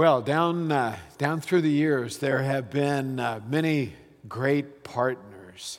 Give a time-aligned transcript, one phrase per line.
[0.00, 3.92] Well, down, uh, down through the years, there have been uh, many
[4.26, 5.78] great partners.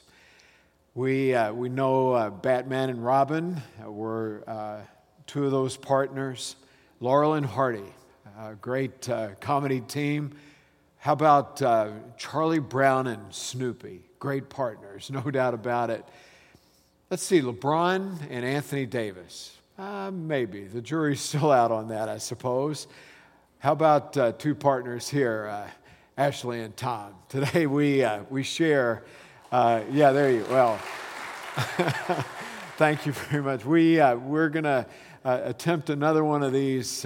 [0.93, 4.81] We, uh, we know uh, Batman and Robin were uh,
[5.25, 6.55] two of those partners.
[6.99, 7.95] Laurel and Hardy,
[8.39, 10.35] a great uh, comedy team.
[10.99, 11.57] How about
[12.19, 14.03] Charlie Brown and Snoopy?
[14.19, 16.05] Great partners, no doubt about it.
[17.09, 19.57] Let's see, LeBron and Anthony Davis.
[20.11, 20.65] maybe.
[20.65, 22.85] The jury's still out on that, I suppose.
[23.61, 25.69] How about uh, two partners here, uh,
[26.17, 27.13] Ashley and Tom?
[27.29, 29.03] Today we, uh, we share,
[29.51, 30.77] uh, yeah, there you Well,
[32.77, 33.63] thank you very much.
[33.63, 34.87] We, uh, we're going to
[35.23, 37.05] uh, attempt another one of these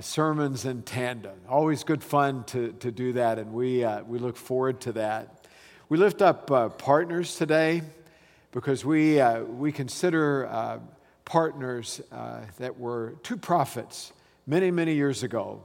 [0.00, 1.38] sermons in tandem.
[1.46, 5.46] Always good fun to, to do that, and we, we look forward to that.
[5.90, 6.46] We lift up
[6.78, 7.82] partners today
[8.50, 9.22] because we,
[9.58, 10.80] we consider
[11.26, 12.00] partners
[12.56, 14.14] that were two prophets
[14.50, 15.62] many, many years ago,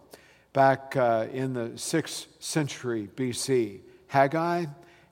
[0.53, 4.67] back uh, in the 6th century BC, Haggai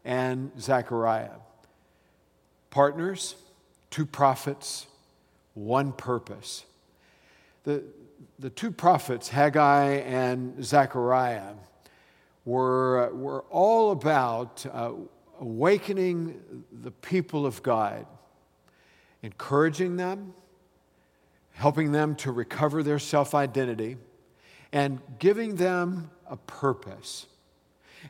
[0.05, 1.39] and Zechariah.
[2.69, 3.33] Partners,
[3.89, 4.85] two prophets,
[5.55, 6.65] one purpose.
[7.63, 7.83] The,
[8.37, 11.55] the two prophets, Haggai and Zechariah,
[12.45, 14.91] were, were all about uh,
[15.39, 18.05] awakening the people of God,
[19.23, 20.35] encouraging them,
[21.53, 23.97] helping them to recover their self identity,
[24.71, 27.27] and giving them a purpose.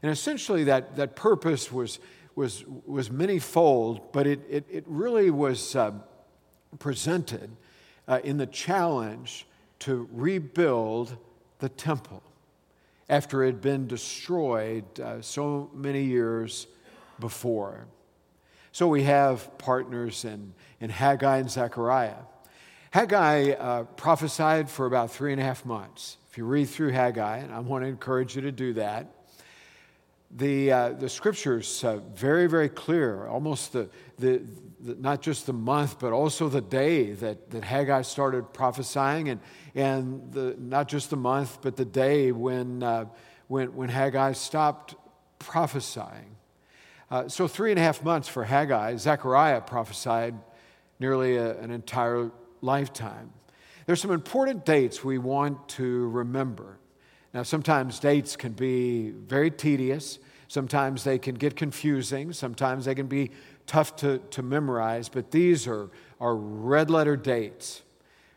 [0.02, 2.00] And essentially, that, that purpose was,
[2.36, 5.92] was, was manyfold, but it, it, it really was uh,
[6.80, 7.52] presented
[8.08, 9.46] uh, in the challenge
[9.80, 11.16] to rebuild
[11.60, 12.24] the temple
[13.10, 16.68] after it had been destroyed uh, so many years
[17.20, 17.86] before.
[18.72, 22.24] So we have partners in, in Haggai and Zechariah.
[22.94, 26.18] Haggai uh, prophesied for about three and a half months.
[26.30, 29.08] If you read through Haggai, and I want to encourage you to do that,
[30.30, 34.44] the, uh, the scripture's uh, very, very clear, almost the, the,
[34.80, 39.40] the, not just the month, but also the day that, that Haggai started prophesying, and,
[39.74, 43.06] and the, not just the month, but the day when, uh,
[43.48, 44.94] when, when Haggai stopped
[45.40, 46.36] prophesying.
[47.10, 48.98] Uh, so, three and a half months for Haggai.
[48.98, 50.36] Zechariah prophesied
[51.00, 52.30] nearly a, an entire
[52.64, 53.32] lifetime.
[53.86, 56.80] There's some important dates we want to remember.
[57.34, 63.08] Now, sometimes dates can be very tedious, sometimes they can get confusing, sometimes they can
[63.08, 63.32] be
[63.66, 67.82] tough to, to memorize, but these are, are red letter dates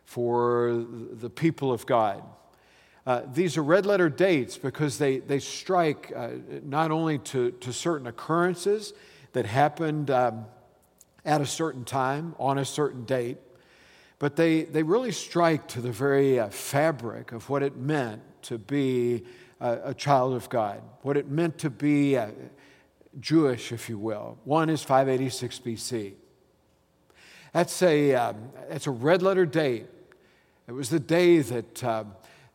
[0.05, 2.23] for the people of God.
[3.07, 6.31] Uh, these are red letter dates because they, they strike uh,
[6.65, 8.93] not only to, to certain occurrences
[9.33, 10.47] that happened um,
[11.25, 13.37] at a certain time on a certain date,
[14.19, 18.59] but they, they really strike to the very uh, fabric of what it meant to
[18.59, 19.25] be
[19.61, 22.29] a, a, child of God, what it meant to be uh,
[23.21, 24.39] Jewish, if you will.
[24.45, 26.13] One is 586 BC.
[27.53, 29.87] That's a, um, that's a red letter date.
[30.67, 32.05] It was the day that, uh,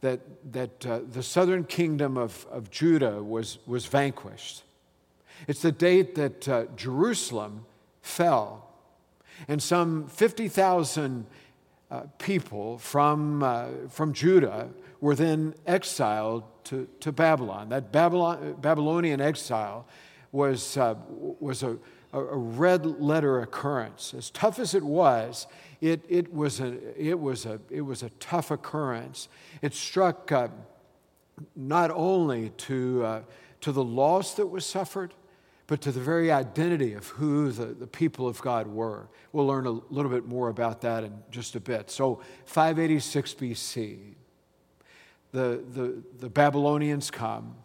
[0.02, 0.20] that,
[0.54, 4.64] that uh, the southern kingdom of, of Judah was, was vanquished.
[5.48, 7.66] It's the date that uh, Jerusalem
[8.02, 8.68] fell.
[9.48, 11.26] And some 50,000
[11.92, 14.70] uh, people from, uh, from Judah
[15.02, 17.70] were then exiled to, to Babylon.
[17.70, 19.86] That Babylon, Babylonian exile
[20.32, 21.78] was, uh, was a,
[22.14, 24.14] a red letter occurrence.
[24.14, 25.48] As tough as it was,
[25.82, 29.28] it, it, was, a, it, was, a, it was a tough occurrence.
[29.62, 30.48] It struck uh,
[31.56, 33.22] not only to, uh,
[33.62, 35.14] to the loss that was suffered,
[35.72, 39.08] but to the very identity of who the, the people of God were.
[39.32, 41.90] We'll learn a little bit more about that in just a bit.
[41.90, 44.16] So, 586 BC,
[45.32, 47.56] the, the, the Babylonians come.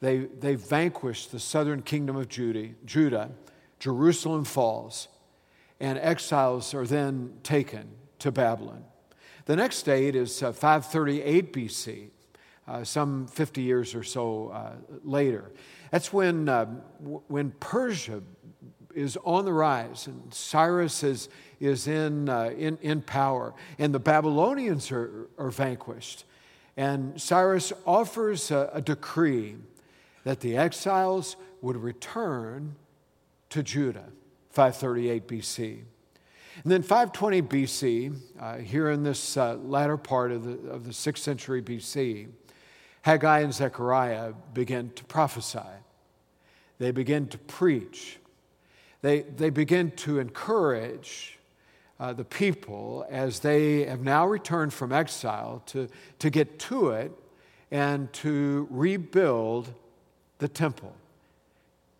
[0.00, 3.30] They, they vanquish the southern kingdom of Judah.
[3.78, 5.06] Jerusalem falls,
[5.78, 7.88] and exiles are then taken
[8.18, 8.82] to Babylon.
[9.44, 12.08] The next date is uh, 538 BC,
[12.68, 14.72] uh, some 50 years or so uh,
[15.02, 15.50] later.
[15.90, 16.66] That's when, uh,
[17.28, 18.22] when Persia
[18.94, 21.28] is on the rise and Cyrus is,
[21.60, 26.24] is in, uh, in, in power and the Babylonians are, are vanquished.
[26.76, 29.56] And Cyrus offers a, a decree
[30.24, 32.76] that the exiles would return
[33.50, 34.10] to Judah,
[34.50, 35.82] 538 BC.
[36.64, 40.90] And then 520 BC, uh, here in this uh, latter part of the, of the
[40.90, 42.28] 6th century BC,
[43.08, 45.70] Haggai and Zechariah begin to prophesy.
[46.78, 48.18] They begin to preach.
[49.00, 51.38] They, they begin to encourage
[51.98, 55.88] uh, the people as they have now returned from exile to,
[56.18, 57.10] to get to it
[57.70, 59.72] and to rebuild
[60.36, 60.94] the temple.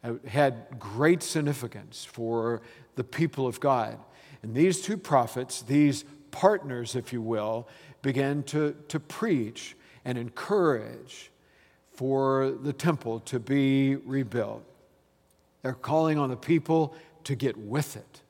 [0.05, 2.61] It had great significance for
[2.97, 3.97] the people of God.
[4.43, 7.67] And these two prophets, these partners, if you will,
[8.03, 11.31] began to, to preach and encourage
[11.93, 14.65] for the temple to be rebuilt.
[15.63, 18.23] They're calling on the people to get with it.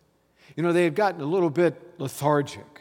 [0.57, 2.81] You know, they had gotten a little bit lethargic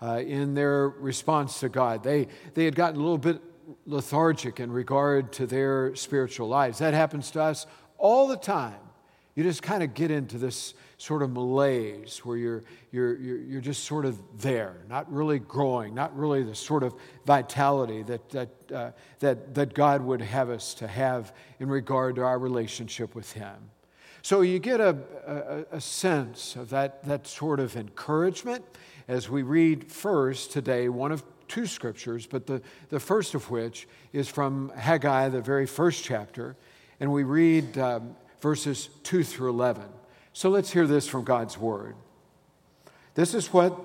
[0.00, 2.02] uh, in their response to God.
[2.02, 3.40] They, they had gotten a little bit
[3.86, 6.78] lethargic in regard to their spiritual lives.
[6.78, 7.66] That happens to us
[7.98, 8.80] all the time.
[9.34, 12.62] You just kind of get into this sort of malaise where you're,
[12.92, 16.94] you're, you're, you're just sort of there, not really growing, not really the sort of
[17.26, 22.22] vitality that, that, uh, that, that God would have us to have in regard to
[22.22, 23.56] our relationship with Him.
[24.22, 24.96] So you get a,
[25.26, 28.64] a, a sense of that, that sort of encouragement
[29.08, 33.88] as we read first today one of two scriptures, but the, the first of which
[34.12, 36.54] is from Haggai, the very first chapter,
[37.00, 39.82] and we read um, verses 2 through 11.
[40.32, 41.94] So let's hear this from God's word.
[43.14, 43.78] This is what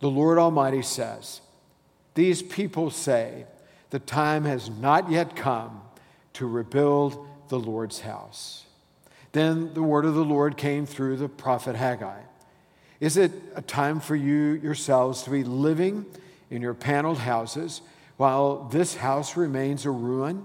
[0.00, 1.40] the Lord Almighty says
[2.14, 3.46] These people say,
[3.90, 5.82] the time has not yet come
[6.34, 8.64] to rebuild the Lord's house.
[9.32, 12.20] Then the word of the Lord came through the prophet Haggai.
[13.00, 16.06] Is it a time for you yourselves to be living
[16.50, 17.80] in your paneled houses
[18.16, 20.44] while this house remains a ruin?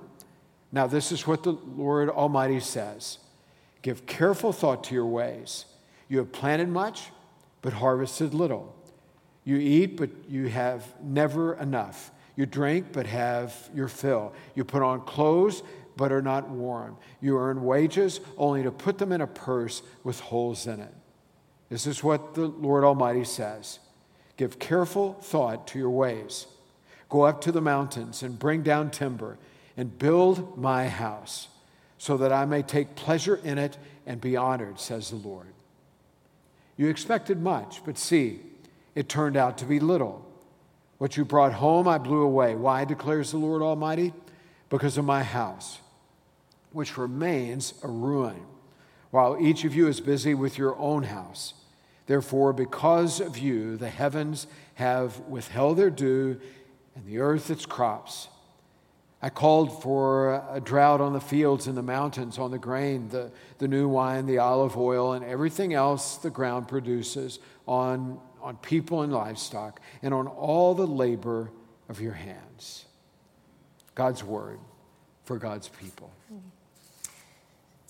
[0.72, 3.20] Now, this is what the Lord Almighty says
[3.86, 5.66] Give careful thought to your ways.
[6.08, 7.12] You have planted much,
[7.62, 8.76] but harvested little.
[9.44, 12.10] You eat, but you have never enough.
[12.36, 14.34] You drink, but have your fill.
[14.56, 15.62] You put on clothes,
[15.98, 16.98] but are not warm.
[17.22, 20.94] You earn wages only to put them in a purse with holes in it.
[21.70, 23.78] This is what the Lord Almighty says
[24.36, 26.48] Give careful thought to your ways.
[27.08, 29.38] Go up to the mountains and bring down timber
[29.78, 31.50] and build my house
[31.98, 35.48] so that I may take pleasure in it and be honored, says the Lord.
[36.78, 38.42] You expected much, but see,
[38.96, 40.26] it turned out to be little.
[40.98, 42.56] What you brought home, I blew away.
[42.56, 44.14] Why, declares the Lord Almighty?
[44.70, 45.80] Because of my house
[46.76, 48.46] which remains a ruin,
[49.10, 51.54] while each of you is busy with your own house.
[52.06, 56.38] Therefore, because of you, the heavens have withheld their dew,
[56.94, 58.28] and the earth its crops.
[59.22, 63.32] I called for a drought on the fields and the mountains, on the grain, the,
[63.58, 69.02] the new wine, the olive oil, and everything else the ground produces, on, on people
[69.02, 71.50] and livestock, and on all the labor
[71.90, 72.86] of your hands.
[73.96, 74.60] God's word
[75.24, 76.12] for God's people.
[76.32, 76.48] Mm-hmm.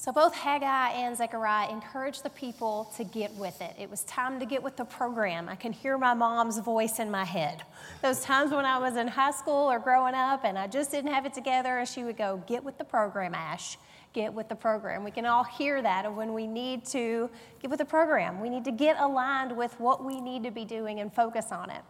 [0.06, 3.76] So both Haggai and Zechariah encouraged the people to get with it.
[3.80, 5.50] It was time to get with the program.
[5.50, 7.64] I can hear my mom's voice in my head.
[8.04, 11.12] Those times when I was in high school or growing up and I just didn't
[11.12, 13.80] have it together, and she would go, Get with the program, Ash.
[14.14, 15.04] Get with the program.
[15.04, 17.28] We can all hear that of when we need to
[17.60, 18.40] get with the program.
[18.42, 21.72] We need to get aligned with what we need to be doing and focus on
[21.72, 21.82] it.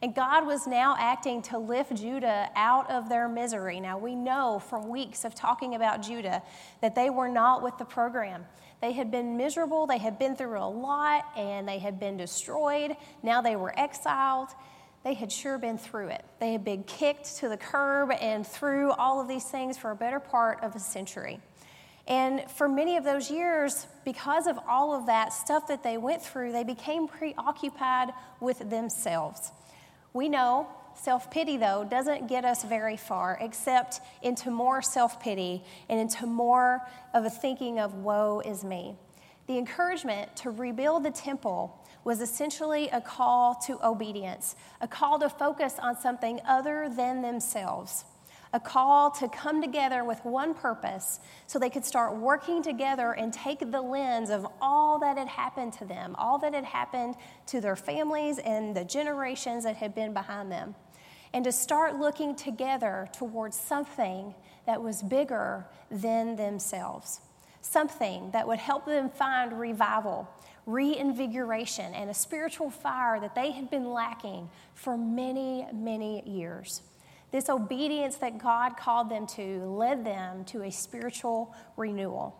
[0.00, 3.80] And God was now acting to lift Judah out of their misery.
[3.80, 6.42] Now, we know from weeks of talking about Judah
[6.80, 8.44] that they were not with the program.
[8.80, 12.96] They had been miserable, they had been through a lot, and they had been destroyed.
[13.24, 14.50] Now they were exiled.
[15.02, 16.24] They had sure been through it.
[16.38, 19.96] They had been kicked to the curb and through all of these things for a
[19.96, 21.40] better part of a century.
[22.06, 26.22] And for many of those years, because of all of that stuff that they went
[26.22, 29.52] through, they became preoccupied with themselves.
[30.12, 35.62] We know self pity, though, doesn't get us very far except into more self pity
[35.88, 36.80] and into more
[37.14, 38.96] of a thinking of woe is me.
[39.46, 45.28] The encouragement to rebuild the temple was essentially a call to obedience, a call to
[45.28, 48.04] focus on something other than themselves
[48.52, 53.32] a call to come together with one purpose so they could start working together and
[53.32, 57.14] take the lens of all that had happened to them, all that had happened
[57.46, 60.74] to their families and the generations that had been behind them,
[61.34, 64.34] and to start looking together towards something
[64.66, 67.20] that was bigger than themselves,
[67.60, 70.28] something that would help them find revival.
[70.66, 76.82] Reinvigoration and a spiritual fire that they had been lacking for many, many years.
[77.30, 82.36] This obedience that God called them to led them to a spiritual renewal.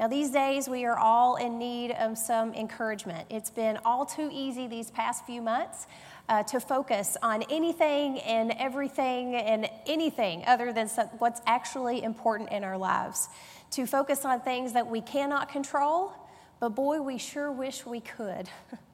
[0.00, 3.26] Now, these days, we are all in need of some encouragement.
[3.28, 5.86] It's been all too easy these past few months
[6.30, 12.64] uh, to focus on anything and everything and anything other than what's actually important in
[12.64, 13.28] our lives.
[13.72, 16.12] To focus on things that we cannot control,
[16.60, 18.48] but boy, we sure wish we could.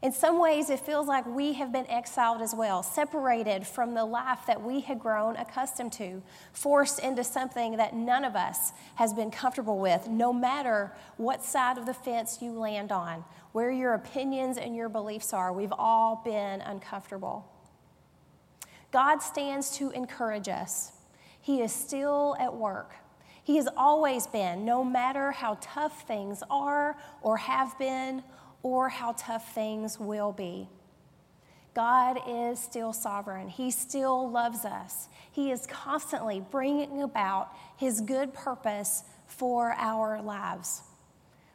[0.00, 4.04] In some ways, it feels like we have been exiled as well, separated from the
[4.04, 9.12] life that we had grown accustomed to, forced into something that none of us has
[9.12, 13.94] been comfortable with, no matter what side of the fence you land on, where your
[13.94, 15.52] opinions and your beliefs are.
[15.52, 17.50] We've all been uncomfortable.
[18.92, 20.92] God stands to encourage us.
[21.40, 22.94] He is still at work.
[23.42, 28.22] He has always been, no matter how tough things are or have been
[28.62, 30.68] or how tough things will be.
[31.74, 33.48] God is still sovereign.
[33.48, 35.08] He still loves us.
[35.30, 40.82] He is constantly bringing about His good purpose for our lives.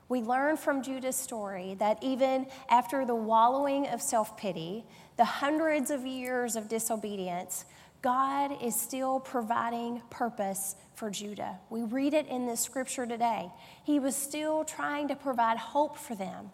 [0.07, 4.85] We learn from Judah's story that even after the wallowing of self pity,
[5.17, 7.65] the hundreds of years of disobedience,
[8.01, 11.57] God is still providing purpose for Judah.
[11.69, 13.49] We read it in this scripture today.
[13.85, 16.51] He was still trying to provide hope for them.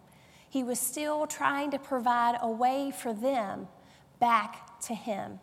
[0.50, 3.68] He was still trying to provide a way for them
[4.18, 5.38] back to Him.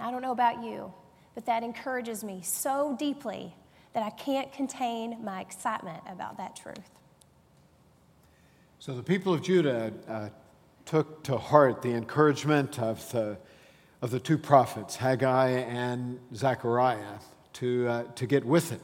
[0.00, 0.92] I don't know about you,
[1.34, 3.54] but that encourages me so deeply
[3.92, 6.90] that I can't contain my excitement about that truth.
[8.78, 10.28] So the people of Judah uh,
[10.86, 13.36] took to heart the encouragement of the,
[14.00, 17.18] of the two prophets, Haggai and Zechariah,
[17.54, 18.80] to, uh, to get with it.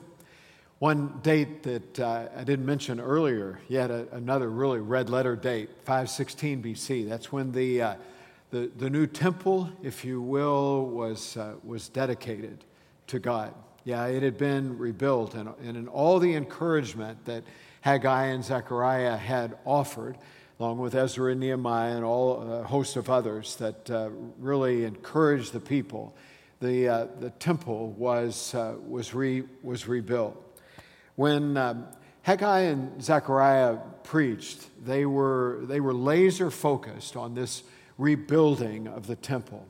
[0.78, 6.62] One date that uh, I didn't mention earlier, yet another really red letter date, 516
[6.62, 7.09] BC.
[7.09, 7.95] That's when the, uh,
[8.50, 12.62] the, the new temple, if you will, was, uh, was dedicated
[13.06, 13.54] to God.
[13.85, 17.45] Yeah, it had been rebuilt, and, and in all the encouragement that
[17.80, 20.18] Haggai and Zechariah had offered,
[20.61, 24.85] along with Ezra and Nehemiah and all a uh, host of others that uh, really
[24.85, 26.14] encouraged the people,
[26.61, 28.54] the, uh, the temple was,
[28.87, 30.42] was, re, was rebuilt.
[31.16, 31.87] When um,
[32.23, 37.62] Haggai and Zechariah preached, they were, they were laser focused on this
[37.99, 39.66] rebuilding of the temple.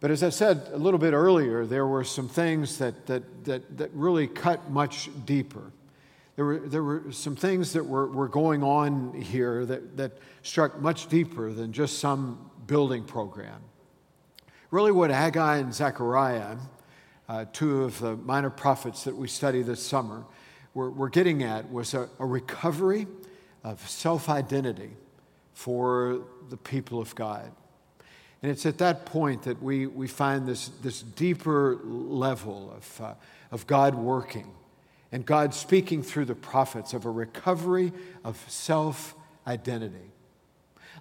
[0.00, 3.78] But as I said a little bit earlier, there were some things that, that, that,
[3.78, 5.72] that really cut much deeper.
[6.36, 10.80] There were, there were some things that were, were going on here that, that struck
[10.80, 13.60] much deeper than just some building program.
[14.70, 16.56] Really, what Haggai and Zechariah,
[17.28, 20.24] uh, two of the minor prophets that we study this summer,
[20.74, 23.06] we're, we're getting at was a, a recovery
[23.62, 24.90] of self identity
[25.54, 27.50] for the people of God.
[28.42, 33.14] And it's at that point that we, we find this, this deeper level of, uh,
[33.50, 34.50] of God working
[35.10, 39.14] and God speaking through the prophets of a recovery of self
[39.46, 40.10] identity.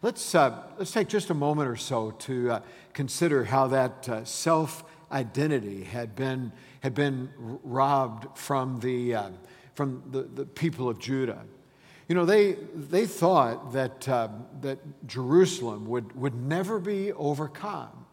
[0.02, 2.60] Let's, uh, let's take just a moment or so to uh,
[2.94, 6.52] consider how that uh, self identity had been,
[6.82, 9.30] had been robbed from the, uh,
[9.76, 11.44] from the, the people of Judah.
[12.08, 14.28] You know, they, they thought that, uh,
[14.62, 18.06] that Jerusalem would, would never be overcome.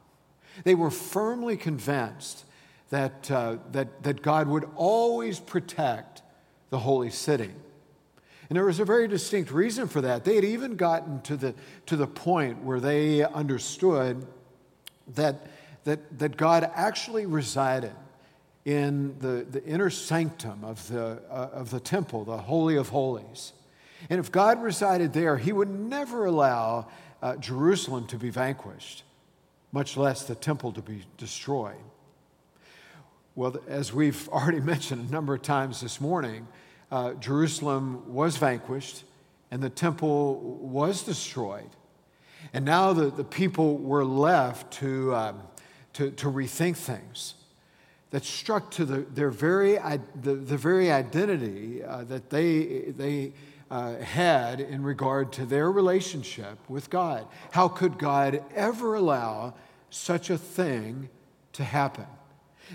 [0.64, 2.45] They were firmly convinced
[2.90, 6.23] that, uh, that, that God would always protect
[6.71, 7.50] the holy city.
[8.49, 10.25] And there was a very distinct reason for that.
[10.25, 11.55] They had even gotten to the,
[11.87, 14.26] to the point where they understood
[15.14, 15.47] that,
[15.85, 17.93] that, that God actually resided
[18.64, 23.52] in the, the inner sanctum of the, uh, of the temple, the Holy of Holies.
[24.09, 26.88] And if God resided there, he would never allow
[27.23, 29.05] uh, Jerusalem to be vanquished,
[29.73, 31.76] much less the temple to be destroyed.
[33.35, 36.47] Well, as we've already mentioned a number of times this morning,
[36.90, 39.05] uh, Jerusalem was vanquished
[39.50, 41.71] and the temple was destroyed.
[42.52, 45.43] And now the, the people were left to, um,
[45.95, 47.35] to, to rethink things
[48.11, 49.79] that struck to the, their very,
[50.21, 53.33] the, the very identity uh, that they, they
[53.71, 57.26] uh, had in regard to their relationship with God.
[57.52, 59.55] How could God ever allow
[59.90, 61.09] such a thing
[61.52, 62.07] to happen?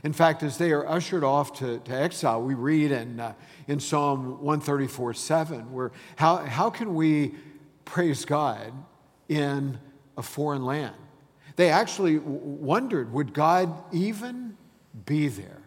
[0.03, 3.33] In fact, as they are ushered off to, to exile, we read in, uh,
[3.67, 7.33] in Psalm 134 7, where how, how can we
[7.85, 8.73] praise God
[9.29, 9.77] in
[10.17, 10.95] a foreign land?
[11.55, 14.57] They actually wondered would God even
[15.05, 15.61] be there?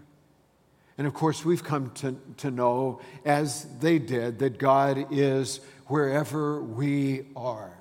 [0.98, 6.60] And of course, we've come to, to know, as they did, that God is wherever
[6.60, 7.72] we are.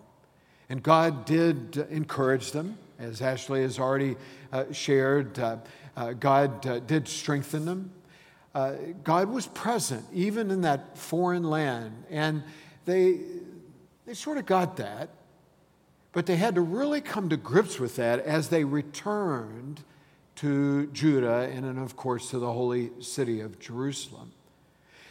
[0.70, 4.18] And God did encourage them, as Ashley has already
[4.52, 5.40] uh, shared.
[5.40, 5.58] Uh,
[5.96, 7.92] uh, God uh, did strengthen them.
[8.54, 8.74] Uh,
[9.04, 12.04] God was present even in that foreign land.
[12.10, 12.44] And
[12.86, 13.20] they,
[14.06, 15.10] they sort of got that,
[16.12, 19.84] but they had to really come to grips with that as they returned
[20.38, 24.32] to Judah and, then, of course, to the holy city of Jerusalem.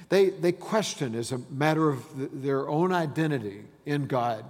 [0.08, 4.44] They, they questioned, as a matter of their own identity in God,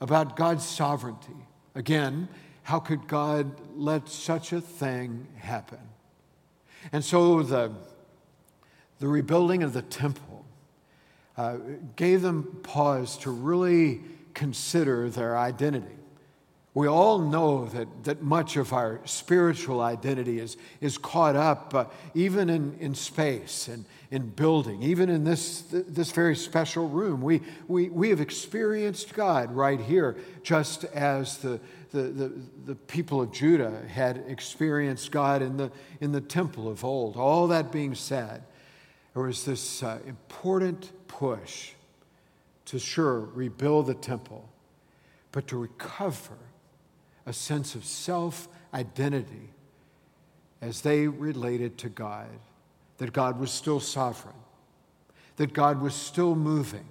[0.00, 1.36] about God's sovereignty.
[1.74, 2.28] Again,
[2.64, 5.78] how could God let such a thing happen?
[6.92, 7.72] And so the,
[8.98, 10.44] the rebuilding of the temple
[11.36, 11.58] uh,
[11.96, 14.00] gave them pause to really
[14.34, 15.96] consider their identity.
[16.78, 21.86] We all know that, that much of our spiritual identity is, is caught up uh,
[22.14, 27.20] even in, in space and in building, even in this, this very special room.
[27.20, 31.58] We, we, we have experienced God right here, just as the,
[31.90, 32.32] the, the,
[32.66, 37.16] the people of Judah had experienced God in the, in the temple of old.
[37.16, 38.44] All that being said,
[39.14, 41.72] there was this uh, important push
[42.66, 44.48] to sure rebuild the temple,
[45.32, 46.36] but to recover
[47.28, 49.50] a sense of self identity
[50.62, 52.26] as they related to God,
[52.96, 54.34] that God was still sovereign,
[55.36, 56.86] that God was still moving,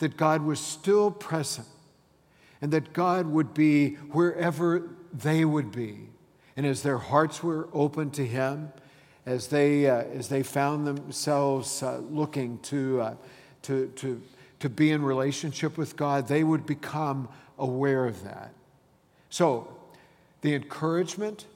[0.00, 1.68] that God was still present,
[2.60, 6.08] and that God would be wherever they would be.
[6.56, 8.72] And as their hearts were open to Him,
[9.24, 13.14] as they, uh, as they found themselves uh, looking to, uh,
[13.62, 14.20] to, to,
[14.58, 18.52] to be in relationship with God, they would become aware of that.
[19.30, 19.68] So,
[20.40, 21.46] the encouragement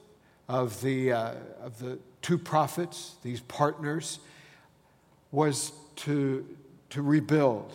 [0.47, 4.19] of the, uh, of the two prophets, these partners,
[5.31, 6.45] was to,
[6.91, 7.73] to rebuild,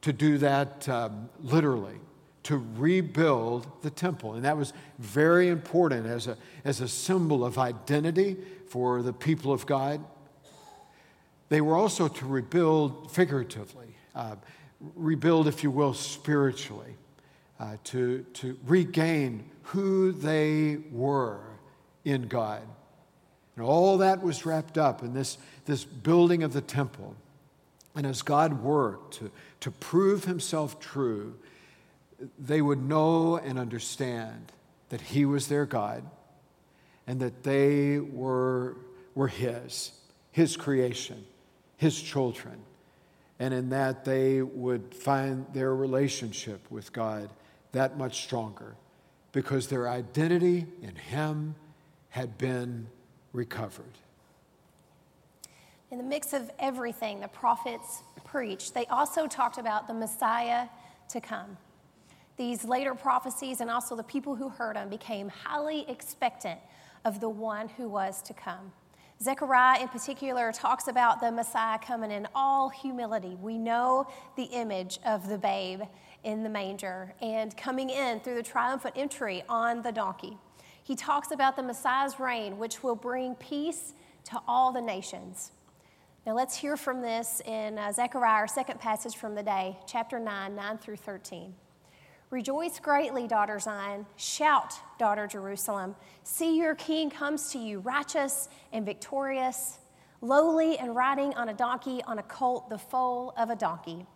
[0.00, 1.94] to do that um, literally,
[2.44, 4.34] to rebuild the temple.
[4.34, 8.36] And that was very important as a, as a symbol of identity
[8.68, 10.04] for the people of God.
[11.50, 14.36] They were also to rebuild figuratively, uh,
[14.96, 16.96] rebuild, if you will, spiritually
[17.62, 21.38] uh, to, to regain who they were
[22.04, 22.62] in God.
[23.54, 27.14] And all that was wrapped up in this, this building of the temple.
[27.94, 31.38] And as God worked to, to prove himself true,
[32.36, 34.50] they would know and understand
[34.88, 36.02] that he was their God
[37.06, 38.76] and that they were,
[39.14, 39.92] were his,
[40.32, 41.24] his creation,
[41.76, 42.58] his children.
[43.38, 47.30] And in that, they would find their relationship with God
[47.72, 48.76] that much stronger
[49.32, 51.54] because their identity in Him
[52.10, 52.86] had been
[53.32, 53.98] recovered.
[55.90, 60.68] In the mix of everything the prophets preached, they also talked about the Messiah
[61.08, 61.56] to come.
[62.36, 66.60] These later prophecies and also the people who heard them became highly expectant
[67.04, 68.72] of the one who was to come.
[69.22, 73.36] Zechariah, in particular, talks about the Messiah coming in all humility.
[73.40, 75.82] We know the image of the babe
[76.24, 80.36] in the manger and coming in through the triumphant entry on the donkey.
[80.82, 85.52] He talks about the Messiah's reign, which will bring peace to all the nations.
[86.26, 90.18] Now let's hear from this in uh, Zechariah, our second passage from the day, chapter
[90.18, 91.54] 9, 9 through 13.
[92.30, 94.06] Rejoice greatly, daughter Zion.
[94.16, 95.94] Shout, daughter Jerusalem.
[96.22, 99.78] See, your king comes to you, righteous and victorious,
[100.22, 104.06] lowly and riding on a donkey, on a colt, the foal of a donkey.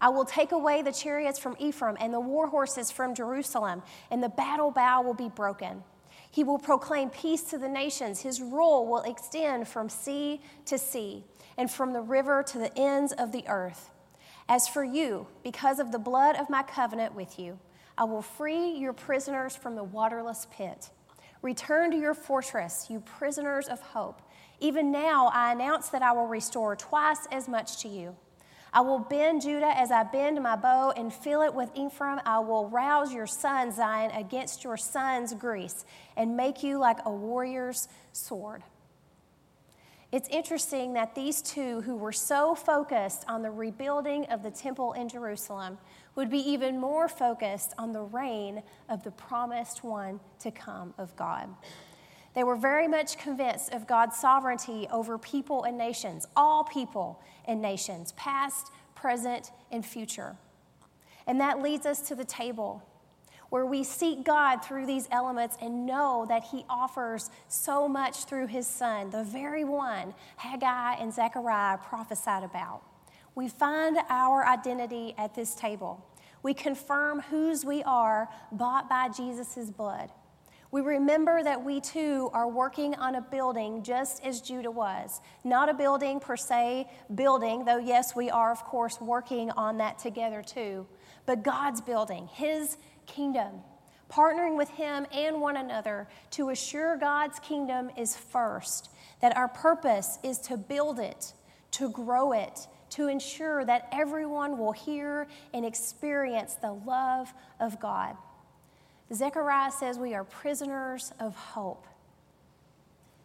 [0.00, 4.22] I will take away the chariots from Ephraim and the war horses from Jerusalem, and
[4.22, 5.82] the battle bow will be broken.
[6.30, 8.20] He will proclaim peace to the nations.
[8.20, 11.24] His rule will extend from sea to sea
[11.58, 13.90] and from the river to the ends of the earth.
[14.48, 17.58] As for you, because of the blood of my covenant with you,
[17.98, 20.90] I will free your prisoners from the waterless pit.
[21.42, 24.22] Return to your fortress, you prisoners of hope.
[24.60, 28.16] Even now, I announce that I will restore twice as much to you.
[28.72, 32.20] I will bend Judah as I bend my bow and fill it with Ephraim.
[32.24, 35.84] I will rouse your son, Zion, against your son's Greece
[36.16, 38.62] and make you like a warrior's sword.
[40.12, 44.92] It's interesting that these two, who were so focused on the rebuilding of the temple
[44.92, 45.78] in Jerusalem,
[46.16, 51.14] would be even more focused on the reign of the promised one to come of
[51.14, 51.48] God.
[52.34, 57.60] They were very much convinced of God's sovereignty over people and nations, all people and
[57.60, 60.36] nations, past, present, and future.
[61.26, 62.82] And that leads us to the table
[63.50, 68.46] where we seek God through these elements and know that He offers so much through
[68.46, 72.82] His Son, the very one Haggai and Zechariah prophesied about.
[73.34, 76.06] We find our identity at this table.
[76.42, 80.10] We confirm whose we are, bought by Jesus' blood.
[80.72, 85.20] We remember that we too are working on a building just as Judah was.
[85.42, 89.98] Not a building per se, building, though, yes, we are, of course, working on that
[89.98, 90.86] together too,
[91.26, 93.62] but God's building, His kingdom,
[94.08, 100.20] partnering with Him and one another to assure God's kingdom is first, that our purpose
[100.22, 101.32] is to build it,
[101.72, 108.16] to grow it, to ensure that everyone will hear and experience the love of God.
[109.12, 111.86] Zechariah says we are prisoners of hope.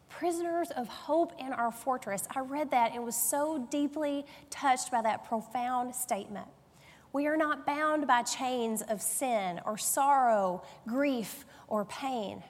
[0.10, 2.28] Prisoners of hope in our fortress.
[2.36, 6.48] I read that and was so deeply touched by that profound statement.
[7.13, 12.43] We are not bound by chains of sin or sorrow, grief, or pain.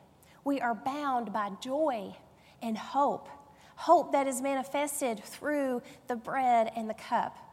[0.44, 2.16] We are bound by joy
[2.62, 3.28] and hope,
[3.76, 7.45] hope that is manifested through the bread and the cup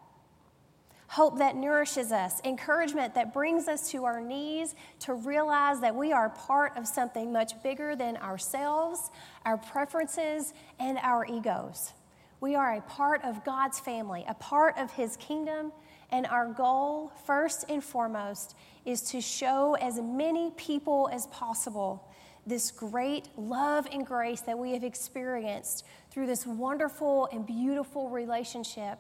[1.12, 6.10] hope that nourishes us, encouragement that brings us to our knees to realize that we
[6.10, 9.10] are part of something much bigger than ourselves,
[9.44, 11.92] our preferences, and our egos.
[12.40, 15.70] We are a part of God's family, a part of His kingdom,
[16.10, 22.08] and our goal, first and foremost, is to show as many people as possible
[22.46, 28.98] this great love and grace that we have experienced through this wonderful and beautiful relationship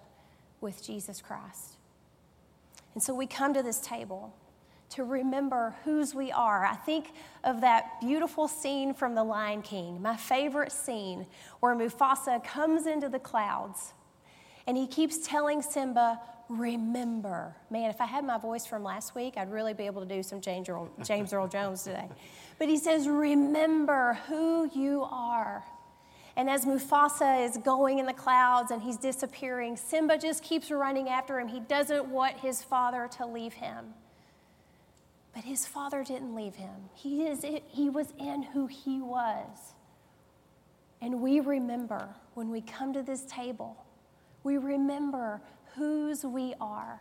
[0.60, 1.78] with Jesus Christ.
[2.94, 4.34] And so we come to this table
[4.90, 6.66] to remember whose we are.
[6.66, 7.12] I think
[7.44, 11.26] of that beautiful scene from The Lion King, my favorite scene,
[11.60, 13.94] where Mufasa comes into the clouds
[14.66, 17.56] and he keeps telling Simba, Remember.
[17.70, 20.22] Man, if I had my voice from last week, I'd really be able to do
[20.22, 22.06] some James Earl, James Earl Jones today.
[22.58, 25.64] But he says, Remember who you are.
[26.36, 31.08] And as Mufasa is going in the clouds and he's disappearing, Simba just keeps running
[31.08, 31.48] after him.
[31.48, 33.94] He doesn't want his father to leave him.
[35.34, 39.74] But his father didn't leave him, he, is, he was in who he was.
[41.00, 43.76] And we remember when we come to this table,
[44.44, 45.40] we remember
[45.74, 47.00] whose we are,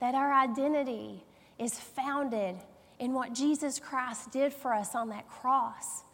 [0.00, 1.24] that our identity
[1.58, 2.56] is founded
[2.98, 6.04] in what Jesus Christ did for us on that cross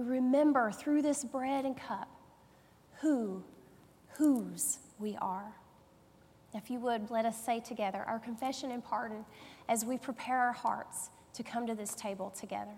[0.00, 2.08] we remember through this bread and cup
[3.00, 3.42] who,
[4.16, 5.54] whose we are.
[6.54, 9.24] If you would, let us say together our confession and pardon
[9.68, 12.74] as we prepare our hearts to come to this table together.